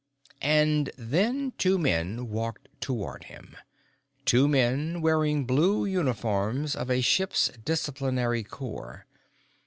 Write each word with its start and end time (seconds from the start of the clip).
_And 0.41 0.89
then 0.97 1.53
two 1.59 1.77
men 1.77 2.27
walked 2.31 2.69
toward 2.81 3.25
him 3.25 3.55
two 4.25 4.47
men 4.47 4.99
wearing 4.99 5.45
blue 5.45 5.85
uniforms 5.85 6.75
of 6.75 6.89
a 6.89 7.01
ship's 7.01 7.51
Disciplinary 7.63 8.41
Corps. 8.43 9.05